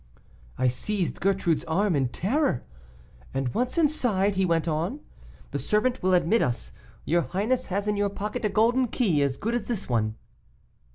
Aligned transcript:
I 0.57 0.67
seized 0.67 1.21
Gertrude's 1.21 1.63
arm 1.65 1.95
in 1.95 2.09
terror. 2.09 2.63
'And 3.35 3.53
once 3.53 3.77
inside' 3.77 4.33
he 4.33 4.45
went 4.47 4.67
on, 4.67 5.01
'the 5.51 5.59
servant 5.59 6.01
will 6.01 6.15
admit 6.15 6.41
us; 6.41 6.71
your 7.05 7.21
highness 7.21 7.67
has 7.67 7.87
in 7.87 7.97
your 7.97 8.09
pocket 8.09 8.43
a 8.43 8.49
golden 8.49 8.87
key 8.87 9.21
as 9.21 9.37
good 9.37 9.53
as 9.53 9.67
this 9.67 9.87
one. 9.87 10.15